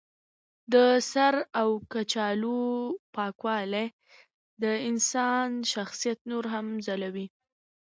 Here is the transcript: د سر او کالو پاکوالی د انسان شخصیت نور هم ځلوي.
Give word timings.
د 0.73 0.75
سر 1.11 1.33
او 1.59 1.69
کالو 1.93 2.59
پاکوالی 3.15 3.87
د 4.63 4.63
انسان 4.89 5.47
شخصیت 5.73 6.19
نور 6.31 6.45
هم 6.53 6.65
ځلوي. 6.85 7.27